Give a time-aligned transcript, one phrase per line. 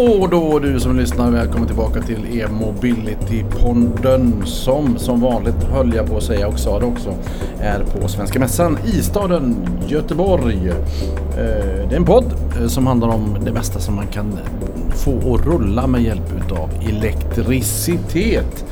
[0.00, 6.16] Och då du som lyssnar, välkommen tillbaka till e-mobility-podden som som vanligt höll jag på
[6.16, 7.14] att säga och sa det också
[7.60, 10.68] är på Svenska Mässan i staden Göteborg.
[10.68, 10.74] Eh,
[11.88, 12.24] det är en podd
[12.60, 14.38] eh, som handlar om det mesta som man kan
[14.90, 18.64] få att rulla med hjälp utav elektricitet.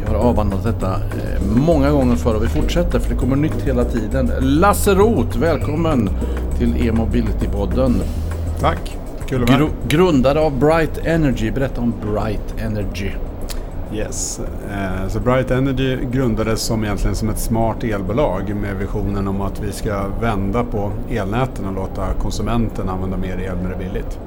[0.00, 3.62] Vi har avhandlat detta eh, många gånger förr och vi fortsätter för det kommer nytt
[3.64, 4.32] hela tiden.
[4.40, 6.10] Lasse Roth, välkommen
[6.58, 7.94] till e-mobility-podden.
[8.60, 8.96] Tack,
[9.30, 11.50] kul Gru grundare av Bright Energy.
[11.50, 13.10] Berätta om Bright Energy.
[13.94, 14.40] Yes.
[14.70, 19.60] Eh, Så Bright Energy grundades som egentligen som ett smart elbolag med visionen om att
[19.60, 24.18] vi ska vända på elnäten och låta konsumenten använda mer el när det är billigt.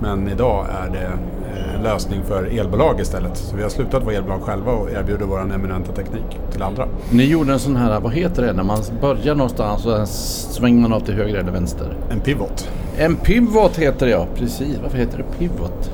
[0.00, 3.36] Men idag är det eh, en lösning för elbolag istället.
[3.36, 6.86] Så vi har slutat vara elbolag själva och erbjuder vår eminenta teknik till andra.
[7.10, 10.80] Ni gjorde en sån här, vad heter det, när man börjar någonstans och sen svänger
[10.80, 11.96] man av till höger eller vänster?
[12.10, 12.68] En pivot.
[12.98, 14.78] En pivot heter det ja, precis.
[14.82, 15.90] Varför heter det pivot?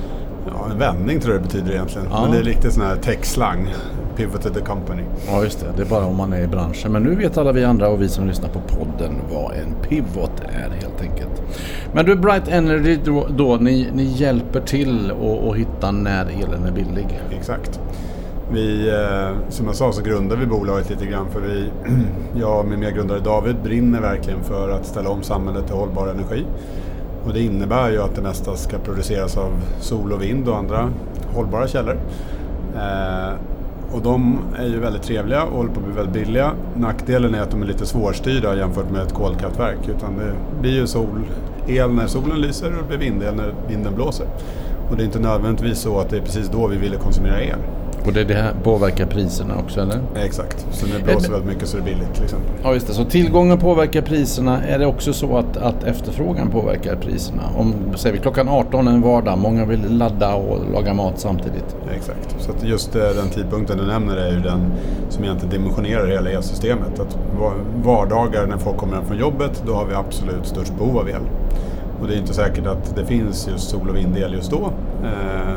[0.47, 2.09] Ja, en vändning tror jag det betyder egentligen.
[2.11, 2.23] Ja.
[2.23, 3.75] Men det är riktigt sån här tech-slang.
[4.17, 5.03] Pivoted the company.
[5.29, 6.93] Ja just det, det är bara om man är i branschen.
[6.93, 10.41] Men nu vet alla vi andra och vi som lyssnar på podden vad en pivot
[10.41, 11.43] är helt enkelt.
[11.93, 15.13] Men du Bright Energy då, då ni, ni hjälper till
[15.51, 17.21] att hitta när elen är billig.
[17.39, 17.81] Exakt.
[18.53, 21.71] Vi, eh, som jag sa så grundar vi bolaget lite grann för vi,
[22.41, 26.45] jag med medgrundare David brinner verkligen för att ställa om samhället till hållbar energi.
[27.25, 30.91] Och det innebär ju att det mesta ska produceras av sol och vind och andra
[31.35, 31.97] hållbara källor.
[32.77, 33.35] Eh,
[33.93, 36.53] och de är ju väldigt trevliga och håller på att bli väldigt billiga.
[36.77, 39.89] Nackdelen är att de är lite svårstyrda jämfört med ett kolkraftverk.
[39.89, 44.27] Utan det blir ju solel när solen lyser och det blir vindel när vinden blåser.
[44.91, 47.59] Och det är inte nödvändigtvis så att det är precis då vi ville konsumera el.
[48.09, 50.01] Och det, det här påverkar priserna också eller?
[50.25, 52.49] Exakt, så när det blåser väldigt mycket så är det billigt till exempel.
[52.63, 54.63] Ja just det, så tillgången påverkar priserna.
[54.63, 57.43] Är det också så att, att efterfrågan påverkar priserna?
[57.57, 61.77] Om säger vi klockan 18 en vardag, många vill ladda och laga mat samtidigt.
[61.97, 64.73] Exakt, så att just eh, den tidpunkten du nämner är ju den
[65.09, 67.01] som egentligen dimensionerar hela elsystemet.
[67.01, 67.53] Att va-
[67.85, 71.23] vardagar när folk kommer hem från jobbet, då har vi absolut störst behov av el.
[72.01, 74.71] Och det är inte säkert att det finns just sol och vindel just då.
[75.05, 75.55] Eh,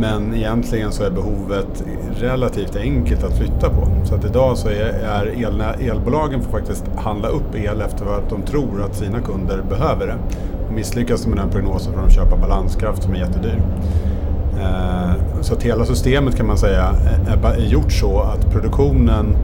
[0.00, 1.84] men egentligen så är behovet
[2.20, 3.88] relativt enkelt att flytta på.
[4.04, 8.42] Så att idag så är är elbolagen får faktiskt handla upp el efter vad de
[8.42, 10.14] tror att sina kunder behöver det.
[10.68, 13.62] Och misslyckas de med den prognosen får de köpa balanskraft som är jättedyr.
[14.60, 16.82] Eh, så att hela systemet kan man säga
[17.26, 19.36] är- är gjort så att produktionen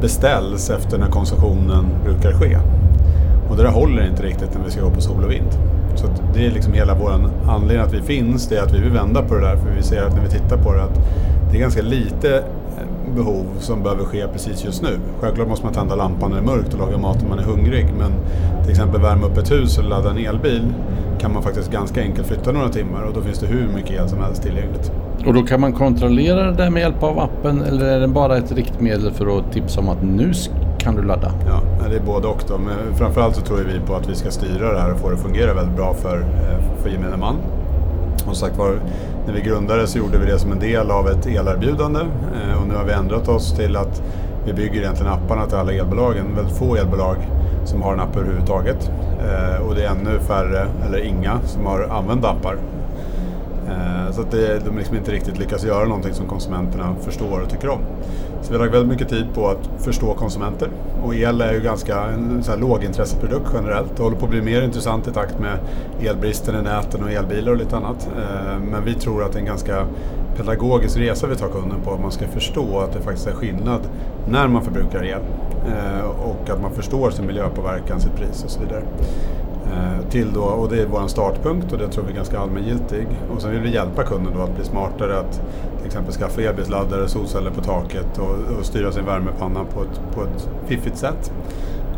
[0.00, 2.58] beställs efter när konsumtionen brukar ske.
[3.50, 5.48] Och det där håller inte riktigt när vi ska gå på sol och vind.
[5.94, 8.80] Så att det är liksom hela vår anledning att vi finns, det är att vi
[8.80, 9.56] vill vända på det där.
[9.56, 10.98] För vi ser att när vi tittar på det att
[11.50, 14.98] det är ganska lite eh, behov som behöver ske precis just nu.
[15.20, 17.42] Självklart måste man tända lampan när det är mörkt och laga mat om man är
[17.42, 17.86] hungrig.
[17.98, 18.12] Men
[18.62, 20.72] till exempel värma upp ett hus eller ladda en elbil
[21.20, 24.08] kan man faktiskt ganska enkelt flytta några timmar och då finns det hur mycket el
[24.08, 24.92] som helst tillgängligt.
[25.26, 28.36] Och då kan man kontrollera det där med hjälp av appen eller är det bara
[28.36, 30.34] ett riktmedel för att tipsa om att nu
[30.80, 31.32] kan du ladda?
[31.46, 32.58] Ja, det är både och då.
[32.58, 35.14] Men framförallt så tror vi på att vi ska styra det här och få det
[35.14, 37.36] att fungera väldigt bra för, eh, för gemene man.
[38.26, 38.74] Och sagt var,
[39.26, 42.68] när vi grundade så gjorde vi det som en del av ett elerbjudande eh, och
[42.68, 44.02] nu har vi ändrat oss till att
[44.46, 46.34] vi bygger egentligen apparna till alla elbolagen.
[46.36, 47.16] Väldigt få elbolag
[47.64, 48.90] som har en app överhuvudtaget.
[49.20, 52.56] Eh, och det är ännu färre, eller inga, som har använt appar.
[53.70, 57.50] Eh, så att det, de liksom inte riktigt lyckas göra någonting som konsumenterna förstår och
[57.50, 57.80] tycker om.
[58.42, 60.68] Så vi har lagt väldigt mycket tid på att förstå konsumenter.
[61.02, 63.96] Och el är ju ganska en så här lågintresseprodukt generellt.
[63.96, 65.58] Det håller på att bli mer intressant i takt med
[66.00, 68.08] elbristen i näten och elbilar och lite annat.
[68.16, 69.86] Eh, men vi tror att det är en ganska
[70.36, 71.92] pedagogisk resa vi tar kunden på.
[71.92, 73.80] Att man ska förstå att det faktiskt är skillnad
[74.28, 75.20] när man förbrukar el.
[75.66, 78.82] Eh, och att man förstår sin miljöpåverkan, sitt pris och så vidare.
[79.70, 83.06] Eh, till då, och det är vår startpunkt och det tror vi är ganska allmängiltig.
[83.34, 85.42] Och sen vill vi hjälpa kunden då att bli smartare att
[85.78, 90.22] till exempel skaffa elbilsladdare, solceller på taket och, och styra sin värmepanna på ett, på
[90.22, 91.32] ett fiffigt sätt.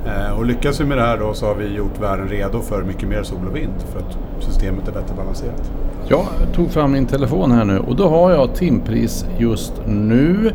[0.07, 2.83] Eh, och lyckas vi med det här då så har vi gjort världen redo för
[2.83, 5.71] mycket mer sol och vind för att systemet är bättre balanserat.
[6.09, 10.53] Jag tog fram min telefon här nu och då har jag timpris just nu.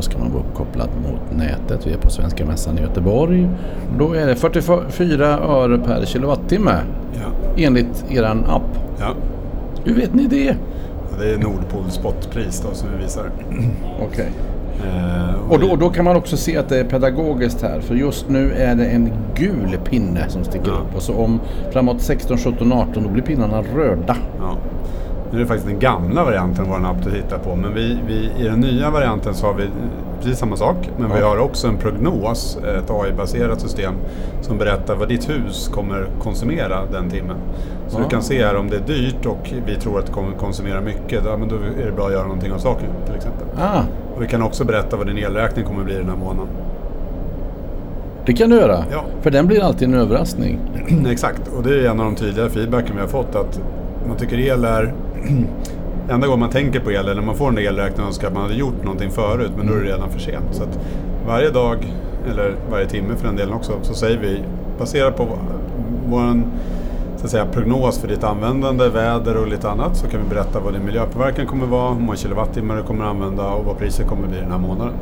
[0.00, 1.86] Då ska man vara uppkopplad mot nätet.
[1.86, 3.48] Vi är på Svenska Mässan i Göteborg.
[3.98, 6.74] Då är det 44 öre per kilowattimme
[7.14, 7.62] Ja.
[7.64, 8.78] enligt eran app.
[9.00, 9.06] Ja.
[9.84, 10.50] Hur vet ni det?
[11.12, 13.24] Och det är Nordpol spotpris då som vi visar.
[14.10, 14.28] Okej.
[14.86, 17.80] Eh, Och då, vi- då kan man också se att det är pedagogiskt här.
[17.80, 20.72] För just nu är det en gul pinne som sticker Ja.
[20.72, 20.96] upp.
[20.96, 21.40] Och så om
[21.72, 24.16] framåt 16, 17, 18 då blir pinnarna röda.
[24.38, 24.56] Ja.
[25.32, 27.56] Nu är det faktiskt den gamla varianten av vår app du tittar på.
[27.56, 29.62] Men vi, vi, i den nya varianten så har vi
[30.20, 30.76] precis samma sak.
[30.98, 31.16] Men Ja.
[31.16, 33.94] vi har också en prognos, ett AI-baserat system
[34.40, 37.36] som berättar vad ditt hus kommer konsumera den timmen.
[37.88, 38.02] Så Ja.
[38.04, 40.80] du kan se här om det är dyrt och vi tror att det kommer konsumera
[40.80, 43.46] mycket, ja, men då är det bra att göra någonting åt saken till exempel.
[43.58, 43.82] Ah,
[44.16, 46.48] Och vi kan också berätta vad din elräkning kommer bli den här månaden.
[48.26, 48.84] det kan du göra.
[48.92, 49.04] Ja.
[49.22, 50.58] För den blir alltid en överraskning.
[51.10, 53.60] Exakt, och det är en av de tydliga feedbacken vi har fått att
[54.08, 54.92] man tycker el är...
[56.10, 58.32] Enda gången man tänker på el eller när man får en elräkning och önskar att
[58.34, 60.44] man hade gjort någonting förut men då är det redan för sent.
[60.50, 60.78] Så att
[61.26, 61.76] varje dag,
[62.30, 64.42] eller varje timme för den delen också, så säger vi
[64.78, 65.28] baserat på
[66.08, 66.42] vår
[67.20, 70.60] så att säga, prognos för ditt användande, väder och lite annat så kan vi berätta
[70.60, 74.28] vad din miljöpåverkan kommer vara, hur många kilowattimmar du kommer använda och vad priset kommer
[74.28, 74.92] bli den här månaden.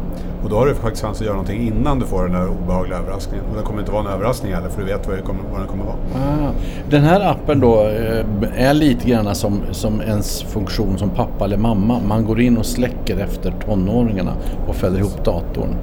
[0.44, 2.98] Och då har du faktiskt chans att göra någonting innan du får den där obehagliga
[2.98, 3.44] överraskningen.
[3.50, 5.60] Och den kommer inte vara en överraskning heller för du vet vad, det kommer, vad
[5.60, 5.96] den kommer vara.
[6.14, 6.52] Ah,
[6.90, 11.58] den här appen då eh, är lite grann som, som ens funktion som pappa eller
[11.58, 12.00] mamma.
[12.08, 14.32] Man går in och släcker efter tonåringarna
[14.68, 15.74] och fäller ihop datorn.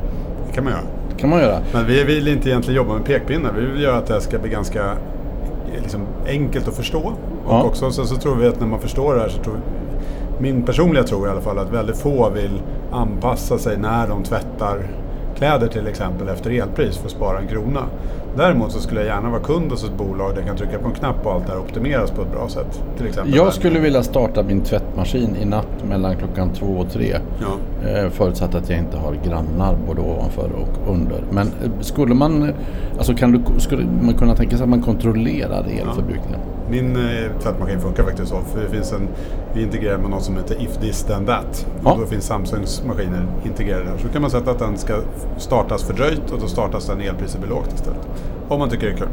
[0.48, 0.84] Det kan man göra.
[1.10, 1.60] Det kan man göra.
[1.74, 3.54] Men vi vill inte egentligen jobba med pekpinnar.
[3.58, 4.82] Vi vill göra att det här ska bli ganska
[5.82, 7.00] liksom, enkelt att förstå.
[7.46, 7.64] Och Ja.
[7.64, 9.60] också sen så tror vi att när man förstår det här så tror
[10.40, 12.62] min personliga tro i alla fall att väldigt få vill
[12.92, 14.88] anpassa sig när de tvättar
[15.38, 17.82] kläder till exempel efter elpris för att spara en krona.
[18.38, 20.88] Däremot så skulle jag gärna vara kund hos ett bolag där jag kan trycka på
[20.88, 22.84] en knapp och allt det här optimeras på ett bra sätt.
[22.98, 27.16] Till exempel Jag skulle vilja starta min tvättmaskin i natt mellan klockan två och tre.
[27.42, 27.88] Ja.
[27.90, 31.24] Eh, Förutsatt att jag inte har grannar både ovanför och under.
[31.32, 32.52] Men eh, skulle man,
[32.98, 36.40] alltså kan du, skulle man kunna tänka sig att man kontrollerar elförbrukningen?
[36.70, 38.40] Min eh, tvättmaskin funkar faktiskt så.
[38.54, 39.08] För det finns en,
[39.54, 41.68] vi integrerar med något som heter If This Then That.
[41.84, 41.92] Ja.
[41.94, 43.98] Och då finns Samsungs maskiner integrerade där.
[43.98, 44.94] Så kan man sätta att den ska
[45.38, 48.08] startas fördröjt och då startas den när elpriset blir lågt istället.
[48.48, 49.08] Om man tycker det är kul.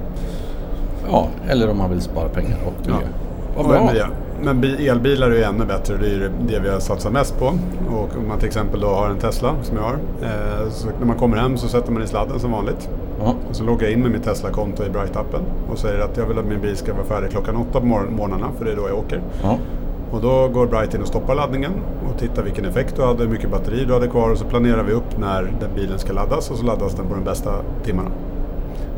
[1.11, 3.09] Ja, eller om man vill spara pengar och miljö.
[3.57, 3.87] Vad Och bra.
[3.87, 4.07] miljö.
[4.45, 5.97] Men bi- elbilar är ju ännu bättre.
[5.97, 7.47] Det är ju det vi har satsat mest på.
[7.97, 9.95] Och om man till exempel då har en Tesla som jag har.
[10.23, 12.89] Eh, så när man kommer hem så sätter man i sladden som vanligt.
[13.25, 13.35] Ja.
[13.51, 15.41] Och så loggar jag in med mitt Tesla-konto i Bright-appen.
[15.73, 18.47] Och säger att jag vill att min bil ska vara färdig klockan åtta på morgnarna.
[18.59, 19.21] För det är då jag åker.
[19.43, 19.59] Ja.
[20.11, 21.73] Och då går Bright in och stoppar laddningen
[22.13, 24.83] och tittar vilken effekt du hade, hur mycket batteri du hade kvar och så planerar
[24.83, 27.51] vi upp när den bilen ska laddas och så laddas den på de bästa
[27.85, 28.11] timmarna.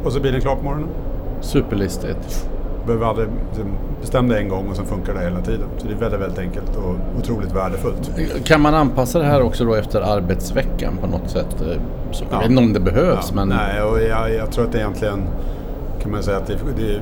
[0.05, 0.88] Och så är bilen klar på morgonen.
[1.41, 2.50] Superlistigt.
[2.86, 3.66] Behöver aldrig liksom,
[4.00, 5.69] bestäm dig en gång och sen funkar det hela tiden.
[5.78, 8.10] Så det är väldigt, väldigt enkelt och otroligt värdefullt.
[8.44, 11.56] Kan man anpassa det här också då efter arbetsveckan på något sätt?
[11.60, 11.66] Eh,
[12.12, 12.28] Så, Ja.
[12.32, 13.48] Jag vet inte om det behövs Ja, men...
[13.48, 15.22] Nej, och jag, jag tror att det egentligen
[16.02, 17.00] kan man säga att det, det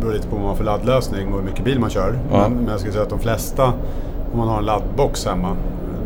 [0.00, 2.18] beror lite på vad man har för laddlösning och hur mycket bil man kör.
[2.32, 2.48] Ja.
[2.48, 3.64] Men, men jag skulle säga att de flesta,
[4.32, 5.56] om man har en laddbox hemma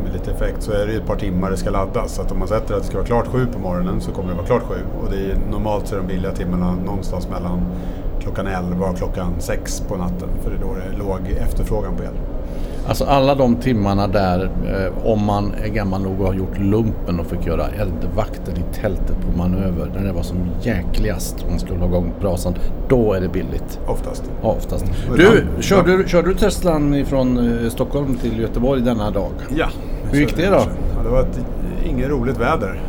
[0.04, 2.14] med lite effekt så är det ett par timmar det ska laddas.
[2.14, 4.28] Så att om man sätter att det ska vara klart sju på morgonen så kommer
[4.28, 4.74] det vara klart sju.
[5.02, 7.60] Och det är, normalt så är de billiga timmarna någonstans mellan
[8.26, 10.28] klockan 11 och klockan 6 på natten.
[10.42, 12.08] För det är då det är låg efterfrågan på el.
[12.88, 17.20] Alltså alla de timmarna där, eh, om man är gammal nog och har gjort lumpen
[17.20, 21.58] och fick göra eldvakter i tältet på manöver, när det var som jäkligast och man
[21.58, 22.54] skulle ha igång brasan,
[22.88, 23.80] då är det billigt.
[23.86, 24.24] Oftast.
[24.42, 24.84] Ja, Oftast.
[25.10, 29.30] Och Du, ibland- körde, du- körde du Teslan från eh, Stockholm till Göteborg denna dag?
[29.56, 29.66] Ja.
[30.10, 30.56] Hur gick det då?
[30.96, 31.40] Ja, det var ett,
[31.86, 32.80] inget roligt väder.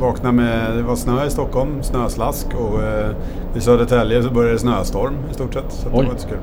[0.00, 3.10] Vaknade med, det var snö i Stockholm, snöslask och eh,
[3.56, 5.72] i Södertälje så började det snöstorm i stort sett.
[5.72, 6.38] Så det var inte så kul.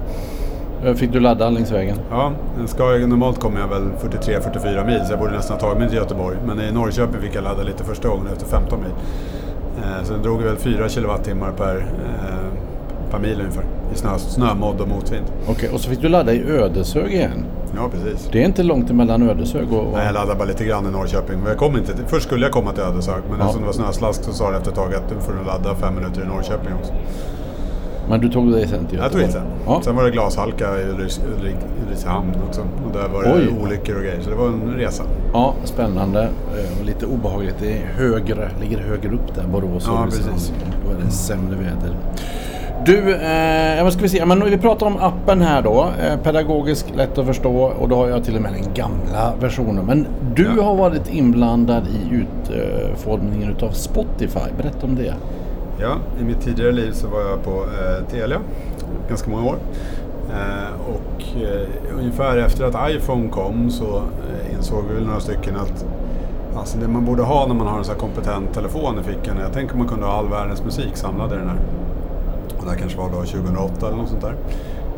[0.85, 1.97] Eh, Fick du ladda längs vägen?
[2.11, 3.83] Ja, den ska, normalt kommer jag väl
[4.21, 6.37] 43-44 mil så jag borde nästan ha tagit mig till Göteborg.
[6.45, 8.91] Men i Norrköping fick jag ladda lite första gången efter 15 mil.
[9.77, 13.63] Eh, så den drog väl 4 kilowattimmar per, eh, per mil ungefär.
[13.93, 15.25] I snö, snömodd och motvind.
[15.49, 17.45] Okej, och så fick du ladda i Ödeshög igen.
[17.75, 18.29] Ja, precis.
[18.31, 19.87] Det är inte långt emellan Ödeshög och...
[19.93, 21.39] Nej, jag laddade bara lite grann i Norrköping.
[21.39, 23.43] Men jag kom inte till, först skulle jag komma till Ödeshög, men Ja.
[23.45, 25.95] eftersom det var snöslask så sa det efter ett tag att du får ladda fem
[25.95, 26.93] minuter i Norrköping också.
[28.09, 29.11] Men du tog dig sen till Jag Göteborg?
[29.11, 29.45] tog hit sen.
[29.65, 29.81] Ja.
[29.83, 32.61] Sen var det glashalka i Ulrikshamn också.
[32.61, 33.49] Och där var det Oj.
[33.63, 34.21] olyckor och grejer.
[34.21, 35.03] Så det var en resa.
[35.33, 36.21] Ja, spännande.
[36.23, 37.55] Eh, och lite obehagligt.
[37.59, 40.33] Det är högre, ligger högre upp där, Borås och Ja, Ulricehamn.
[40.33, 40.53] precis.
[40.85, 41.95] Då är det sämre väder.
[42.85, 44.25] Du, eh, ska vi se?
[44.25, 45.89] Men vi pratar om appen här då.
[46.03, 49.85] Eh, pedagogisk, lätt att förstå och då har jag till och med den gamla versionen.
[49.85, 50.63] Men du Ja.
[50.63, 54.39] har varit inblandad i utformningen utav Spotify.
[54.57, 55.13] Berätta om det.
[55.79, 58.37] Ja, i mitt tidigare liv så var jag på eh, Telia
[59.09, 59.55] ganska många år.
[60.29, 65.85] Eh, och eh, ungefär efter att iPhone kom så eh, insåg vi några stycken att
[66.57, 69.35] alltså det man borde ha när man har en så här kompetent telefon i fickan,
[69.43, 71.57] jag tänker man kunde ha all världens musik samlad i den här.
[72.61, 74.35] Och det här kanske var då 2008 eller något sånt där.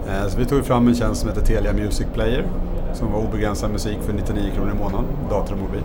[0.08, 2.46] Eh, så vi tog fram en tjänst som heter Telia Music Player
[2.94, 5.84] som var obegränsad musik för 99 kronor i månaden, dator och mobil.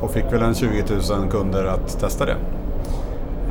[0.00, 2.36] Och fick väl en 20 000 kunder att testa det.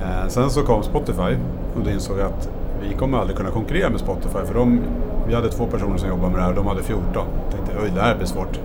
[0.01, 1.35] Eh, sen så kom Spotify
[1.75, 2.49] och då insåg jag att
[2.81, 4.81] vi kommer aldrig kunna konkurrera med Spotify för de,
[5.27, 7.27] vi hade två personer som jobbade med det här och de hade 14.
[7.51, 8.59] Tänkte oj det här blir svårt.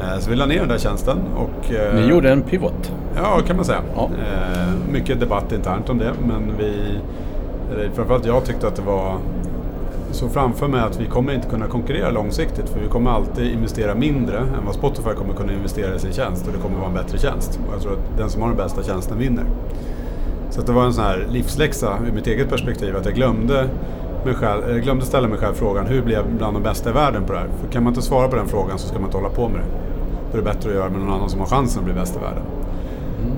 [0.00, 1.70] Eh, så vi la ner den där tjänsten och...
[1.94, 2.92] Ni gjorde en pivot.
[3.16, 3.80] Ja, kan man säga.
[3.96, 4.10] Ja.
[4.92, 6.98] Mycket debatt internt om det, men vi,
[7.72, 9.18] eller framförallt jag tyckte att det var
[10.10, 13.94] så framför mig att vi kommer inte kunna konkurrera långsiktigt för vi kommer alltid investera
[13.94, 16.94] mindre än vad Spotify kommer kunna investera i sin tjänst och det kommer vara en
[16.94, 17.60] bättre tjänst.
[17.68, 19.44] Och jag tror att den som har den bästa tjänsten vinner.
[20.50, 23.68] Så att det var en sån här livsläxa ur mitt eget perspektiv att jag glömde,
[24.24, 26.92] mig själv, jag glömde ställa mig själv frågan hur blir jag bland de bästa i
[26.92, 27.48] världen på det här?
[27.60, 29.60] För kan man inte svara på den frågan så ska man inte hålla på med
[29.60, 29.66] det.
[30.32, 32.16] Då är det bättre att göra med någon annan som har chansen att bli bäst
[32.16, 32.42] i världen.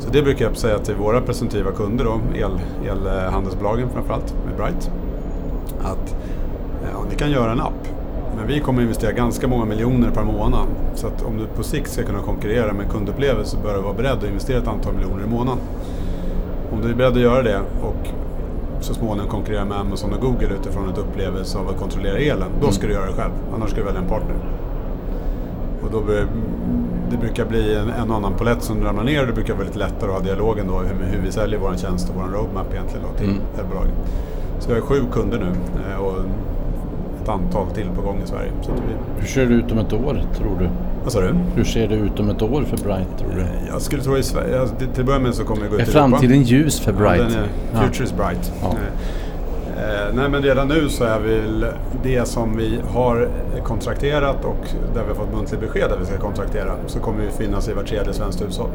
[0.00, 4.90] Så det brukar jag säga till våra presumtiva kunder, då, el, elhandelsbolagen framförallt, med Bright.
[5.80, 6.16] Att
[6.92, 7.88] ja, ni kan göra en app,
[8.36, 10.66] men vi kommer investera ganska många miljoner per månad.
[10.94, 13.94] Så att om du på sikt ska kunna konkurrera med kundupplevelse så bör du vara
[13.94, 15.58] beredd att investera ett antal miljoner i månaden.
[16.72, 18.08] Om du är beredd att göra det och
[18.80, 22.70] så småningom konkurrera med Amazon och Google utifrån ett upplevelse av att kontrollera elen, då
[22.70, 23.32] ska du göra det själv.
[23.54, 24.36] Annars ska du välja en partner.
[25.82, 26.00] Och då
[27.12, 29.78] det brukar bli en, en annan polett som ramlar ner och det brukar vara lite
[29.78, 33.06] lättare att ha dialogen då hur, hur vi säljer vår tjänst och vår roadmap egentligen
[33.12, 33.40] då till Mm.
[33.60, 33.92] elbolagen.
[34.60, 35.52] Så vi har sju kunder nu
[35.92, 36.14] eh, och
[37.22, 38.50] ett antal till på gång i Sverige.
[38.62, 40.68] Så vi, Hur ser det ut om ett år tror du?
[41.04, 41.34] vad sa du?
[41.54, 43.44] Hur ser det ut om ett år för Bright tror du?
[43.68, 45.80] Jag skulle tro i Sverige, alltså, till att börja med så kommer vi gå ut
[45.80, 46.08] Är i Europa.
[46.08, 47.18] framtiden ljus för Bright?
[47.22, 47.80] Ja, den är, Ja.
[47.80, 48.52] future is bright.
[48.62, 48.74] Ja.
[49.82, 51.66] Eh, nej men redan nu så är väl
[52.02, 53.28] det som vi har
[53.64, 57.30] kontrakterat och där vi har fått muntligt besked att vi ska kontraktera så kommer vi
[57.30, 58.70] finnas i var tredje svenskt hushåll.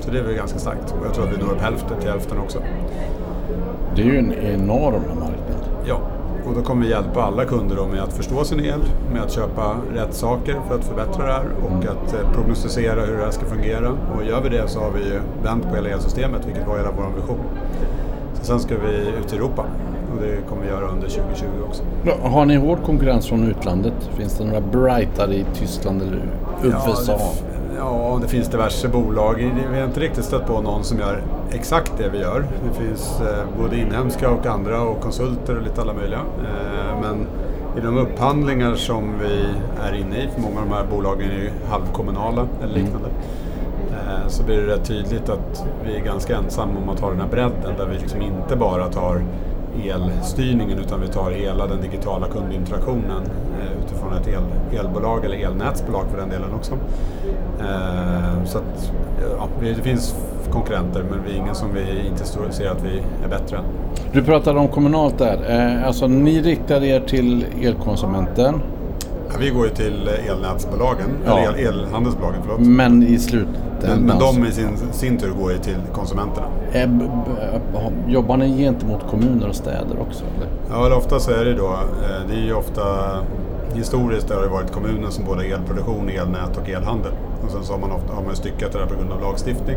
[0.00, 0.94] Så det är väl ganska starkt.
[1.00, 2.58] Och jag tror att vi når upp hälften till hälften också.
[3.96, 5.64] Det är ju en enorm marknad.
[5.86, 6.00] Ja,
[6.46, 8.80] och då kommer vi hjälpa alla kunder med att förstå sin el,
[9.12, 11.80] med att köpa rätt saker för att förbättra det här och Mm.
[11.80, 13.88] att eh, prognostisera hur det här ska fungera.
[13.88, 16.90] Och gör vi det så har vi ju vänt på hela elsystemet, vilket var hela
[16.96, 17.38] vår vision.
[18.44, 19.64] Sen ska vi ut i Europa
[20.14, 21.82] och det kommer vi göra under 2020 också.
[22.22, 23.94] Har ni hård konkurrens från utlandet?
[24.16, 26.22] Finns det några Brightare i Tyskland eller
[26.62, 27.12] USA?
[27.12, 27.18] Ja,
[27.68, 29.52] det, ja, det finns diverse bolag.
[29.72, 31.22] Vi har inte riktigt stött på någon som gör
[31.52, 32.44] exakt det vi gör.
[32.68, 36.20] Det finns eh, både inhemska och andra och konsulter och lite alla möjliga.
[36.20, 37.26] Eh, men
[37.78, 39.46] i de upphandlingar som vi
[39.88, 43.14] är inne i, för många av de här bolagen är ju halvkommunala eller liknande, eh,
[44.28, 47.28] så blir det rätt tydligt att vi är ganska ensamma om att ha den här
[47.28, 49.22] bredden där vi liksom inte bara tar
[49.84, 53.22] elstyrningen utan vi tar hela den digitala kundinteraktionen
[53.60, 56.72] eh, utifrån ett el, elbolag eller elnätsbolag för den delen också.
[57.60, 58.92] Eh, så att,
[59.38, 60.14] ja, det finns
[60.50, 63.64] konkurrenter men vi är ingen som vi inte ser att vi är bättre än.
[64.12, 65.38] Du pratade om kommunalt där.
[65.80, 68.60] Eh, Alltså ni riktar er till elkonsumenten
[69.40, 71.38] vi går ju till elnätsbolagen, Ja.
[71.38, 72.60] eller el, elhandelsbolagen förlåt.
[72.60, 76.46] men i slutändan Men, men de i sin, sin tur går ju till konsumenterna.
[76.72, 77.08] b-
[78.08, 80.24] jobbar ni gentemot kommuner och städer också?
[80.36, 80.48] Eller?
[80.70, 82.82] Ja, eller ofta så är det då, eh, det är ju ofta
[83.74, 87.12] historiskt har det varit kommunen som både elproduktion, elnät och elhandel.
[87.44, 89.76] Och sen så har man, ofta, har man styckat det där på grund av lagstiftning.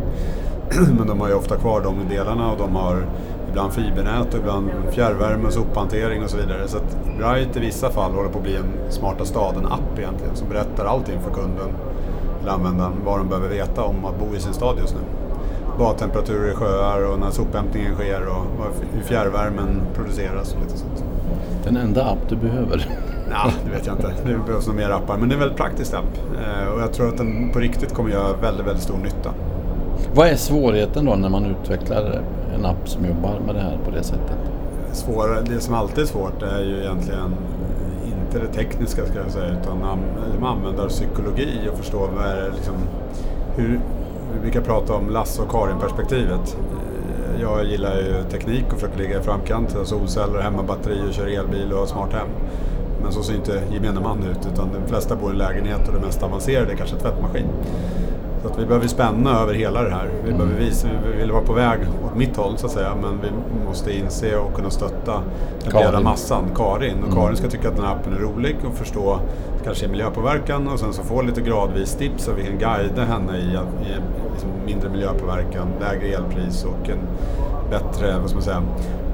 [0.98, 3.06] Men de har ju ofta kvar de delarna och de har
[3.50, 6.68] ibland fibernät och ibland fjärrvärme och sophantering och så vidare.
[6.68, 10.00] Så att Bright i vissa fall håller på att bli en smarta stad, en app
[10.00, 11.70] egentligen, som berättar allting för kunden
[12.48, 15.02] eller användaren vad de behöver veta om att bo i sin stad just nu.
[15.80, 21.04] Badtemperaturer i sjöar och när sophämtningen sker och hur fjärrvärmen produceras och lite sånt.
[21.64, 22.88] Den enda app du behöver.
[23.32, 24.14] Ja, det vet jag inte.
[24.26, 25.18] Det behövs nog mer appar.
[25.18, 26.18] Men det är väldigt praktisk app.
[26.42, 29.30] Eh, Och jag tror att den på riktigt kommer göra väldigt, väldigt stor nytta.
[30.16, 32.22] Vad är svårigheten då när man utvecklar
[32.56, 34.38] en app som jobbar med det här på det sättet?
[34.92, 37.36] Svårare, det som alltid är svårt är ju egentligen
[38.28, 42.76] inte det tekniska ska jag säga utan an- användarpsykologi och förstå vad är liksom,
[43.56, 43.80] hur,
[44.34, 46.58] vi brukar prata om Lasse och Karin-perspektivet.
[47.42, 49.78] Jag gillar ju teknik och försöker ligga i framkant.
[49.84, 52.28] Solceller, hemmabatteri och kör elbil och har smart hem.
[53.04, 55.94] Men så ser inte gemene man ut utan de flesta bor i en lägenhet och
[55.94, 57.46] det mest avancerade är kanske tvättmaskin.
[58.42, 60.10] Så att vi behöver spänna över hela det här.
[60.26, 63.20] Vi, behöver visa, vi vill vara på väg åt mitt håll så att säga men
[63.22, 63.28] vi
[63.68, 65.22] måste inse och kunna stötta
[65.64, 67.04] den breda massan, Karin.
[67.08, 69.20] Och Karin ska tycka att den här appen är rolig och förstå
[69.64, 73.58] kanske miljöpåverkan och sen så få lite gradvis tips så vi kan guida henne i,
[73.58, 73.92] att- i
[74.32, 77.00] liksom mindre miljöpåverkan, lägre elpris och en
[77.70, 78.62] bättre vad ska man säga,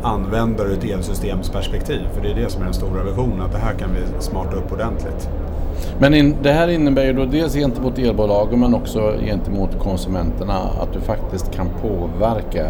[0.03, 2.01] användare ur ett elsystemsperspektiv.
[2.13, 4.55] För det är det som är den stora visionen, att det här kan vi smarta
[4.57, 5.29] upp ordentligt.
[5.99, 10.93] Men in, det här innebär ju då dels gentemot elbolagen men också gentemot konsumenterna att
[10.93, 12.65] du faktiskt kan påverka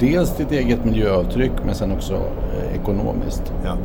[0.00, 3.52] dels ditt eget miljöavtryck men sen också eh, ekonomiskt.
[3.64, 3.76] Ja.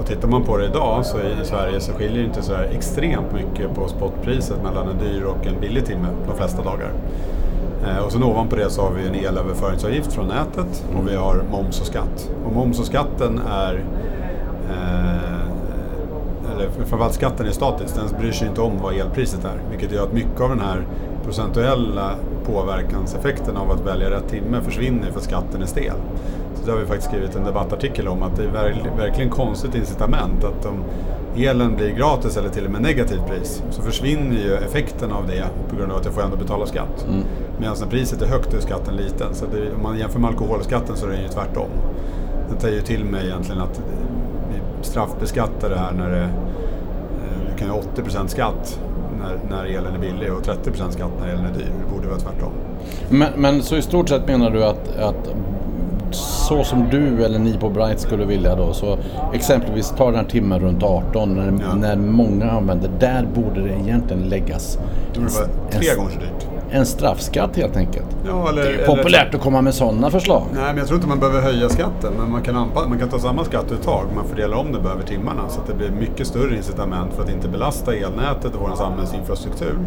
[0.00, 2.64] Och tittar man på det idag så i Sverige så skiljer det inte så här
[2.64, 6.90] extremt mycket på spotpriset mellan en dyr och en billig timme de flesta dagar.
[7.86, 11.42] Eh, och sen ovanpå det så har vi en elöverföringsavgift från nätet och vi har
[11.50, 12.30] moms och skatt.
[12.46, 13.84] Och moms och skatten är
[14.70, 14.95] eh,
[16.84, 19.60] framförallt skatten är statisk, den bryr sig inte om vad elpriset är.
[19.70, 20.86] Vilket gör att mycket av den här
[21.24, 22.10] procentuella
[22.46, 25.96] påverkanseffekten av att välja rätt timme försvinner för att skatten är stel.
[26.54, 28.50] Så det har vi faktiskt skrivit en debattartikel om att det är
[28.96, 30.84] verkligen konstigt incitament att om
[31.36, 35.46] elen blir gratis eller till och med negativt pris så försvinner ju effekten av det
[35.70, 37.06] på grund av att jag får ändå betala skatt.
[37.08, 37.24] Mm.
[37.58, 39.34] Medan när priset är högt är skatten liten.
[39.34, 41.68] Så det, om man jämför med alkoholskatten så är det ju tvärtom.
[42.48, 43.80] Den tar ju till mig egentligen att
[44.50, 46.28] vi straffbeskattar det här när det,
[47.66, 48.80] ju 80% skatt
[49.20, 51.72] när, när elen är billig och 30% skatt när elen är dyr.
[51.84, 52.52] Det borde vara tvärtom.
[53.08, 55.34] Men, men så i stort sett menar du att, att
[56.10, 58.72] så som du eller ni på Bright skulle vilja då.
[58.72, 58.98] Så
[59.32, 61.74] exempelvis ta den här timmen runt 18 när, ja.
[61.74, 62.90] när många använder.
[63.00, 64.78] Där borde det egentligen läggas.
[65.14, 66.55] Det borde vara tre gånger så dyrt.
[66.70, 68.16] En straffskatt helt enkelt.
[68.26, 70.42] Ja, eller, det är populärt eller, att komma med sådana förslag.
[70.54, 72.12] Nej, men jag tror inte man behöver höja skatten.
[72.18, 74.06] Men man kan, anpassa, man kan ta samma skatteuttag.
[74.14, 75.48] Man fördelar om det över timmarna.
[75.48, 79.78] Så att det blir mycket större incitament för att inte belasta elnätet och vår samhällsinfrastruktur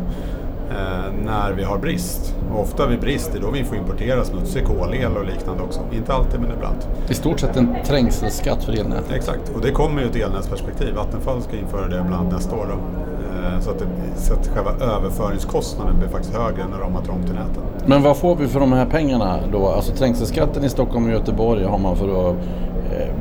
[0.69, 2.35] eh, när vi har brist.
[2.53, 5.79] Och ofta vid brist är då vi får importera smutsig kolel och liknande också.
[5.91, 6.77] Inte alltid men ibland.
[7.09, 9.11] I stort sett en trängselskatt för elnätet.
[9.11, 10.95] Exakt, och det kommer ju ett elnätsperspektiv.
[10.95, 12.67] Vattenfall ska införa det bland nästa år.
[12.69, 13.05] Då.
[13.45, 17.25] Eh, så, att det, så att själva överföringskostnaden blir faktiskt högre när de har trångt
[17.25, 17.63] till näten.
[17.85, 19.67] Men vad får vi för de här pengarna då?
[19.67, 22.35] Alltså trängselskatten i Stockholm och Göteborg har man för att
[22.91, 23.13] eh,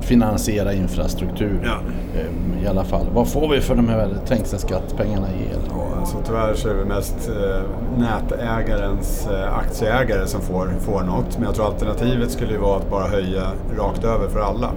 [0.00, 1.60] finansiera infrastruktur.
[1.64, 1.76] Ja.
[2.20, 3.06] Eh, I alla fall.
[3.14, 5.60] Vad får vi för de här trängselskattpengarna i el?
[5.70, 7.62] Ja, alltså, tyvärr så är det mest eh,
[7.98, 11.38] nätägarens eh, aktieägare som får, får något.
[11.38, 13.42] Men jag tror alternativet skulle vara att bara höja
[13.78, 14.70] rakt över för alla.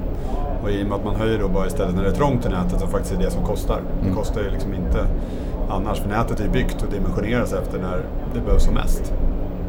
[0.65, 2.49] Och i och med att man höjer då bara istället när det är trångt i
[2.49, 3.81] nätet som faktiskt är det som kostar.
[3.99, 4.15] Det mm.
[4.15, 5.05] kostar ju liksom inte
[5.69, 9.13] annars, för nätet är byggt och dimensioneras efter när det behövs som mest.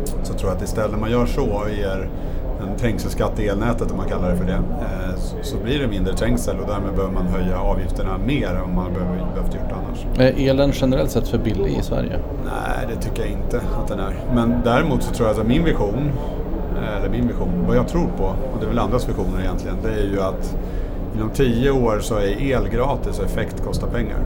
[0.04, 2.08] Så jag tror att istället man gör så och ger
[2.60, 6.14] en trängselskatt i elnätet om man kallar det för det, eh, så blir det mindre
[6.14, 10.18] trängsel och därmed behöver man höja avgifterna mer än man behöver, behövt gjort annars.
[10.18, 12.18] Är elen generellt sett för billig i Sverige?
[12.44, 14.14] Nej, det tycker jag inte att den är.
[14.34, 16.10] Men däremot så tror jag att min vision,
[16.76, 19.76] eh, eller min vision, vad jag tror på, och det är väl andras visioner egentligen,
[19.82, 20.56] det är ju att
[21.16, 24.18] inom tio år så är el gratis och effekt kostar pengar.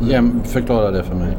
[0.00, 1.36] Jäm, förklara det för mig.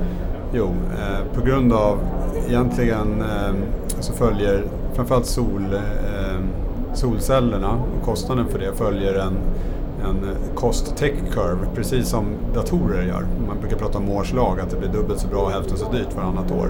[0.53, 0.65] Jo,
[0.99, 1.99] eh, på grund av
[2.47, 3.53] egentligen eh,
[3.99, 6.39] så följer framförallt sol, eh,
[6.93, 9.33] solcellerna och kostnaden för det följer en,
[10.09, 13.25] en cost tech curve, precis som datorer gör.
[13.47, 15.91] Man brukar prata om Moores lag, att det blir dubbelt så bra och hälften så
[15.91, 16.67] dyrt varannat år.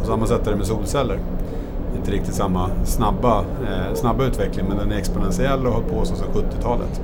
[0.00, 1.18] På samma sätt är det med solceller.
[1.96, 6.16] Inte riktigt samma snabba, eh, snabba utveckling, men den är exponentiell och har på sig
[6.16, 7.00] sedan 70-talet.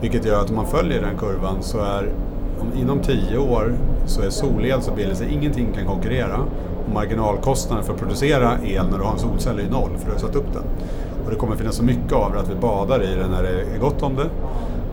[0.00, 2.12] Vilket gör att om man följer den kurvan så är
[2.60, 3.74] om, inom 10 år
[4.06, 6.38] så är solel så billigt så ingenting kan konkurrera.
[6.86, 10.12] Och marginalkostnaden för att producera el när du har en solcell är noll för du
[10.12, 10.62] har satt upp den.
[11.24, 13.48] Och det kommer finnas så mycket av det att vi badar i det när det
[13.48, 14.28] är gott om det.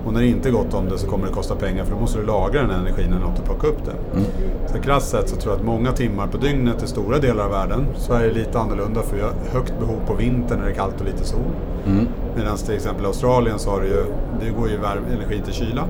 [0.05, 1.99] Och när det inte är gott om det så kommer det kosta pengar för då
[1.99, 4.17] måste du lagra den energin när något och plocka upp det.
[4.17, 4.25] Mm.
[4.67, 7.51] Så krasst sett så tror jag att många timmar på dygnet i stora delar av
[7.51, 10.75] världen, Sverige är lite annorlunda för vi har högt behov på vintern när det är
[10.75, 11.39] kallt och lite sol.
[11.85, 12.07] Mm.
[12.35, 14.03] Medan till exempel Australien så har det ju,
[14.39, 14.75] det går ju
[15.13, 15.85] energi till kyla.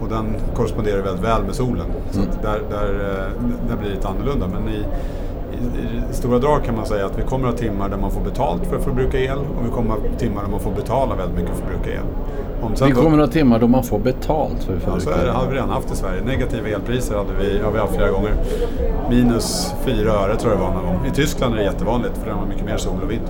[0.00, 1.86] Och den korresponderar väldigt väl med solen.
[2.10, 2.30] Så mm.
[2.42, 4.46] där, där, eh, där blir det lite annorlunda.
[4.48, 4.84] Men i,
[5.62, 8.20] i, stora drag kan man säga att vi kommer att ha timmar där man får
[8.20, 11.14] betalt för att förbruka el och vi kommer att ha timmar där man får betala
[11.14, 12.06] väldigt mycket för att förbruka el.
[12.62, 14.94] Om vi kommer att ha timmar då man får betalt för att förbruka el?
[14.94, 15.32] Ja, så är det.
[15.32, 16.22] hade vi redan haft i Sverige.
[16.24, 18.34] Negativa elpriser hade vi, har vi haft flera gånger.
[19.10, 21.06] Minus fyra öre tror jag det var någon gång.
[21.06, 23.22] I Tyskland är det jättevanligt för de har mycket mer sol och vind.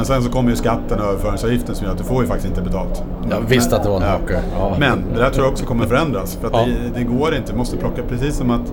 [0.00, 2.48] Men sen så kommer ju skatten och överföringsavgiften som gör att du får ju faktiskt
[2.48, 3.02] inte betalt.
[3.30, 4.42] Jag visste att det var en hake.
[4.58, 4.76] Ja.
[4.78, 6.38] Men det där tror jag också kommer förändras.
[6.40, 6.66] För ja.
[6.66, 8.72] det, det, går inte, du måste plocka precis som att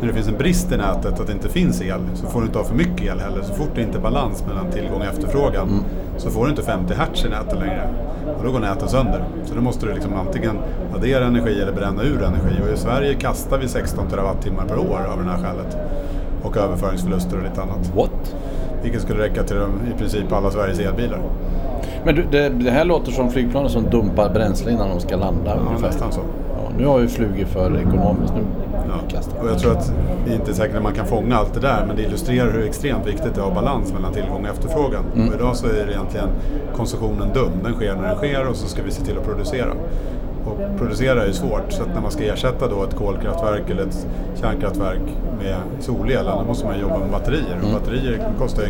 [0.00, 2.46] när det finns en brist i nätet, att det inte finns el, så får du
[2.46, 3.42] inte ha för mycket el heller.
[3.42, 5.84] Så fort det inte är balans mellan tillgång och efterfrågan mm.
[6.16, 7.88] så får du inte 50 hertz i nätet längre.
[8.38, 9.24] Och då går näten sönder.
[9.44, 10.58] Så då måste du liksom antingen
[10.96, 12.62] addera energi eller bränna ur energi.
[12.62, 15.76] Och i Sverige kastar vi 16 terawattimmar per år av det här skälet.
[16.42, 17.92] Och överföringsförluster och lite annat.
[17.96, 18.10] What?
[18.88, 19.56] Vilket skulle räcka till
[19.94, 21.20] i princip alla Sveriges elbilar.
[22.04, 25.50] Men du, det, det, här låter som flygplanen som dumpar bränsle innan de ska landa
[25.50, 25.86] ja, ungefär.
[25.86, 26.20] nästan så.
[26.54, 28.34] Ja, nu har vi flugit för ekonomiskt.
[28.34, 28.42] Nu
[29.12, 29.20] ja.
[29.42, 29.92] Och jag tror att
[30.26, 32.66] det är inte säkert att man kan fånga allt det där men det illustrerar hur
[32.66, 35.04] extremt viktigt det är att ha balans mellan tillgång och efterfrågan.
[35.14, 35.28] Mm.
[35.28, 36.28] Och idag så är det egentligen
[36.76, 37.52] konsumtionen dum.
[37.64, 39.72] Den sker när den sker och så ska vi se till att producera.
[40.48, 43.82] Och producera är ju svårt, så att när man ska ersätta då ett kolkraftverk eller
[43.82, 44.06] ett
[44.40, 45.02] kärnkraftverk
[45.38, 47.56] med solel, då måste man jobba med batterier.
[47.60, 47.64] Mm.
[47.64, 48.64] Och batterier kostar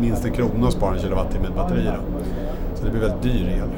[0.00, 1.84] minst en krona att spara en kilowattimme ett batteri.
[1.84, 2.20] Då.
[2.74, 3.68] Så det blir väldigt dyr el.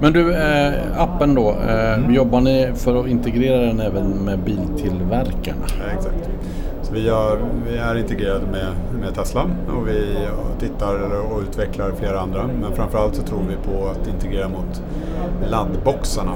[0.00, 2.14] Men du, eh, appen då, eh, mm.
[2.14, 5.64] jobbar ni för att integrera den även med biltillverkarna?
[5.66, 6.30] Ja, exakt.
[6.82, 10.16] Så vi, har, vi är integrerade med, med Tesla och vi
[10.60, 10.94] tittar
[11.32, 12.46] och utvecklar flera andra.
[12.60, 14.82] Men framförallt så tror vi på att integrera mot
[15.50, 16.32] laddboxarna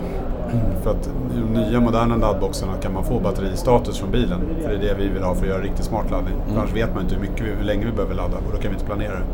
[0.82, 4.40] För att i de nya moderna laddboxarna kan man få batteristatus från bilen.
[4.62, 6.34] För det är det vi vill ha för att göra riktigt smart laddning.
[6.46, 8.70] För annars vet man inte hur, mycket, hur länge vi behöver ladda och då kan
[8.70, 9.24] vi inte planera det.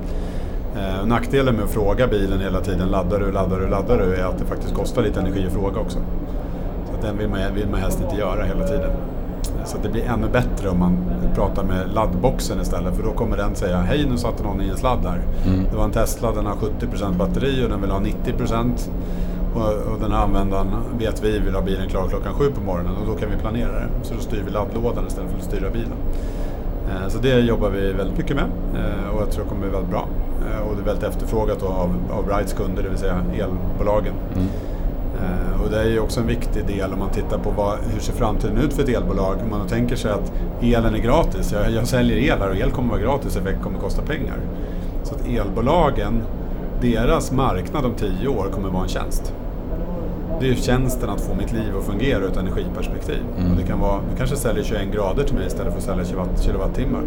[0.80, 4.24] Eh, nackdelen med att fråga bilen hela tiden, laddar du, laddar du, laddar du, är
[4.24, 5.98] att det faktiskt kostar lite energi att fråga också.
[6.86, 8.90] Så den vill man, vill man helst inte göra hela tiden.
[9.64, 10.98] Så det blir ännu bättre om man
[11.34, 14.76] pratar med laddboxen istället för då kommer den säga Hej nu satte någon i en
[14.76, 15.20] sladd här.
[15.46, 15.64] Mm.
[15.70, 18.90] Det var en Tesla, den har 70% batteri och den vill ha 90%
[19.54, 20.66] och, och den här användaren
[20.98, 23.72] vet vi vill ha bilen klar klockan sju på morgonen och då kan vi planera
[23.72, 23.88] det.
[24.02, 25.98] Så då styr vi laddlådan istället för att styra bilen.
[26.90, 29.70] Eh, så det jobbar vi väldigt mycket med eh, och jag tror det kommer bli
[29.70, 30.08] väldigt bra.
[30.50, 34.14] Eh, och det är väldigt efterfrågat av, av Rides kunder, det vill säga elbolagen.
[34.34, 34.46] Mm.
[35.64, 38.12] Och det är ju också en viktig del om man tittar på vad, hur ser
[38.12, 39.36] framtiden ut för ett elbolag.
[39.44, 42.70] Om man tänker sig att elen är gratis, jag, jag säljer el här och el
[42.70, 44.36] kommer vara gratis, effekt kommer kosta pengar.
[45.02, 46.22] Så att elbolagen,
[46.80, 49.34] deras marknad om tio år kommer vara en tjänst
[50.40, 53.20] det är tjänsten att få mitt liv att fungera ur ett energiperspektiv.
[53.38, 53.50] Mm.
[53.50, 56.04] Och det kan vara, du kanske säljer 21 grader till mig istället för att sälja
[56.04, 57.02] kilowatt, kilowattimmar.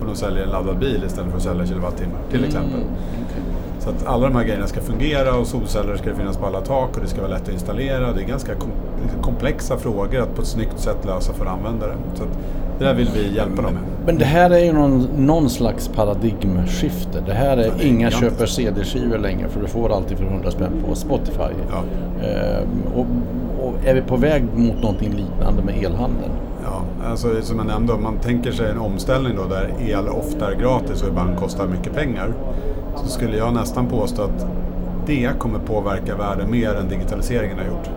[0.00, 2.48] Och de säljer en laddad bil istället för att sälja kilowattimmar, till mm.
[2.48, 2.80] exempel.
[2.80, 3.45] Okay.
[3.86, 6.96] Så att alla de här grejerna ska fungera och solceller ska finnas på alla tak
[6.96, 8.12] och det ska vara lätt att installera.
[8.12, 8.52] Det är ganska
[9.22, 11.94] komplexa frågor att på ett snyggt sätt lösa för användare.
[12.14, 12.24] Så
[12.78, 13.82] det där vill vi hjälpa dem med.
[14.06, 17.22] Men det här är ju någon, någon slags paradigmskifte.
[17.26, 20.24] Det här är, ja, det är inga köper CD-skivor längre för du får alltid för
[20.24, 21.54] 100 spänn på Spotify.
[21.70, 21.82] Ja.
[22.26, 23.06] Ehm, och,
[23.66, 26.32] och, är vi på väg mot någonting liknande med elhandeln?
[26.64, 30.52] Ja, alltså som jag nämnde, om man tänker sig en omställning då där el ofta
[30.52, 32.32] är gratis och ibland kostar mycket pengar.
[32.96, 34.46] Så skulle jag nästan påstå att
[35.06, 37.90] det kommer påverka världen mer än digitaliseringen har gjort.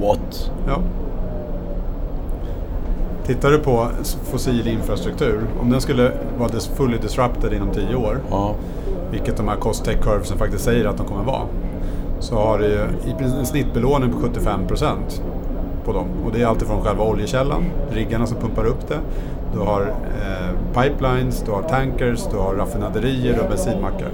[0.00, 0.50] What?
[0.66, 0.78] Ja.
[3.26, 3.88] Tittar du på
[4.24, 8.54] fossil infrastruktur, om den skulle vara fully disrupted inom tio år, ja.
[9.10, 11.42] vilket de här cost tech curvesen faktiskt säger att de kommer vara,
[12.20, 12.80] så har du
[13.38, 15.22] en snittbelåning på 75 procent
[15.84, 16.06] på dem.
[16.24, 18.98] Och det är alltifrån själva oljekällan, riggarna som pumpar upp det,
[19.54, 24.10] du har eh, pipelines, du har tankers, du har raffinaderier och bensinmackar.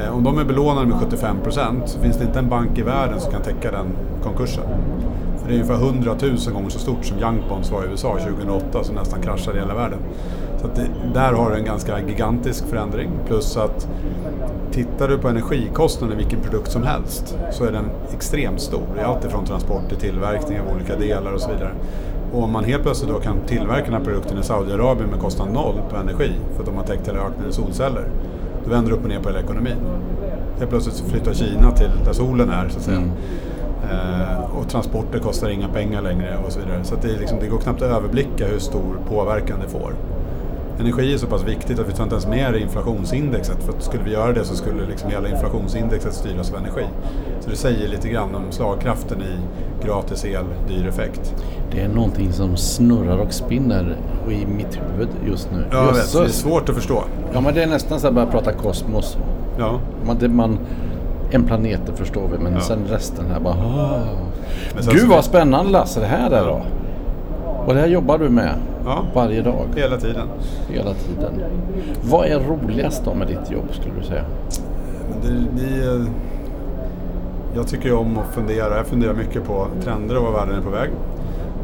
[0.00, 2.82] Eh, om de är belånade med 75 procent så finns det inte en bank i
[2.82, 3.86] världen som kan täcka den
[4.22, 4.64] konkursen.
[5.38, 8.18] För det är ungefär 100 000 gånger så stort som Young Bonds var i USA
[8.18, 9.98] 2008 som nästan kraschade i hela världen.
[10.60, 13.10] Så det, där har du en ganska gigantisk förändring.
[13.26, 13.88] Plus att
[14.72, 18.82] tittar du på energikostnaden i vilken produkt som helst så är den extremt stor.
[18.94, 21.72] Det är alltifrån transport till tillverkning av olika delar och så vidare.
[22.32, 25.52] Och om man helt plötsligt då kan tillverka den här produkten i Saudiarabien med kostnad
[25.52, 28.04] noll på energi för att de har täckt hela öknen i solceller.
[28.64, 29.76] Då vänder det upp och ner på hela ekonomin.
[30.58, 32.96] Helt plötsligt så flyttar Kina till där solen är så att säga.
[32.96, 33.10] Mm.
[33.90, 36.84] Eh, och transporter kostar inga pengar längre och så vidare.
[36.84, 39.94] Så det, liksom, det går knappt att överblicka hur stor påverkan det får.
[40.80, 43.62] Energi är så pass viktigt att vi tar inte ens med det i inflationsindexet.
[43.62, 46.84] För att skulle vi göra det så skulle liksom hela inflationsindexet styras av energi.
[47.40, 49.36] Så det säger lite grann om slagkraften i
[49.86, 51.34] gratis el, dyr effekt.
[51.72, 53.96] Det är någonting som snurrar och spinner
[54.30, 55.64] i mitt huvud just nu.
[55.72, 56.12] Ja, vet.
[56.12, 57.04] Det är svårt att förstå.
[57.32, 59.16] Ja, men det är nästan så att börja prata kosmos.
[59.58, 59.80] Ja.
[60.06, 60.58] Man, det, man,
[61.30, 62.60] en planet förstår vi, men ja.
[62.60, 63.56] sen resten här bara...
[64.92, 66.62] Gud vad spännande Lasse det här är då.
[67.66, 69.04] Och det här jobbar du med ja.
[69.14, 69.66] varje dag?
[69.76, 70.28] Hela tiden.
[70.68, 71.42] Hela tiden.
[72.02, 74.24] Vad är roligast då med ditt jobb skulle du säga?
[75.22, 76.06] Det, det,
[77.54, 78.76] jag tycker om att fundera.
[78.76, 80.90] Jag funderar mycket på trender och var världen är på väg.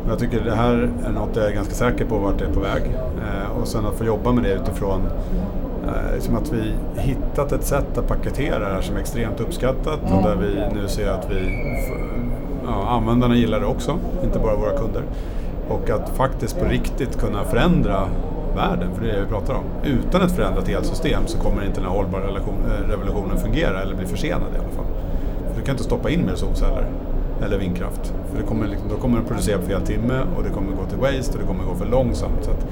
[0.09, 2.61] Jag tycker det här är något jag är ganska säker på vart det är på
[2.61, 2.83] väg.
[3.19, 5.01] Eh, och sen att få jobba med det utifrån
[5.87, 10.01] eh, som att vi hittat ett sätt att paketera det här som är extremt uppskattat
[10.03, 11.65] och där vi nu ser att vi,
[12.67, 15.03] ja, användarna gillar det också, inte bara våra kunder.
[15.69, 18.09] Och att faktiskt på riktigt kunna förändra
[18.57, 19.65] världen, för det är det vi pratar om.
[19.85, 24.07] Utan ett förändrat elsystem så kommer inte den här hållbara eh, revolutionen fungera, eller bli
[24.07, 24.85] försenad i alla fall.
[25.51, 26.87] För du kan inte stoppa in mer solceller
[27.45, 28.15] eller vindkraft.
[28.31, 30.85] För det kommer, liksom- då kommer den producera på fel timme och det kommer gå
[30.85, 32.39] till waste och det kommer gå för långsamt.
[32.43, 32.67] Så att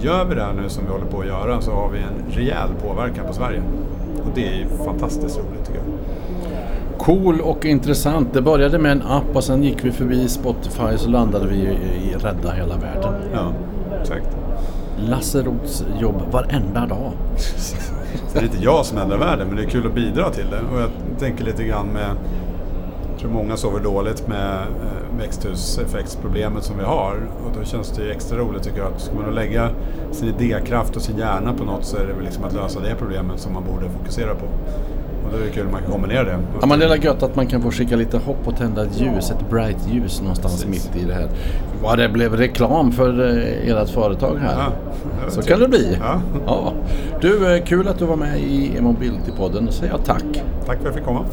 [0.00, 2.32] gör vi det här nu som vi håller på att göra så har vi en
[2.36, 3.62] rejäl påverkan på Sverige.
[4.24, 5.88] Och det är ju fantastiskt roligt tycker jag.
[7.06, 8.34] Cool och intressant.
[8.34, 12.14] Det började med en app och sen gick vi förbi Spotify så landade vi i
[12.18, 13.14] Rädda hela världen.
[13.34, 13.52] Ja,
[14.00, 14.36] exakt.
[14.98, 17.12] Lasse Roths jobb varenda dag.
[18.32, 20.60] det är inte jag som ändrar världen men det är kul att bidra till det.
[20.74, 22.10] Och jag tänker lite grann med
[23.10, 27.28] jag tror många sover dåligt med eh, växthuseffektsproblemet som vi har.
[27.44, 29.70] Och då känns det extra roligt tycker jag att ska man då lägga
[30.12, 32.94] sin idékraft och sin hjärna på något så är det väl liksom att lösa det
[32.98, 34.46] problemet som man borde fokusera på.
[35.26, 36.38] Och då är det kul om man kan kombinera det.
[36.60, 39.00] Ja, men det är gött att man kan få skicka lite hopp och tända ett
[39.00, 40.90] ljus, ett bright ljus någonstans Precis.
[40.94, 41.28] mitt i det här.
[41.82, 44.56] Vad det blev reklam för eh, ert företag här.
[44.58, 45.98] Ja, så kan det bli.
[46.00, 46.20] Ja.
[46.46, 46.72] ja.
[47.20, 49.70] Du, eh, kul att du var med i E-mobility-podden.
[49.70, 50.24] säger jag tack.
[50.66, 51.24] Tack för att jag fick komma.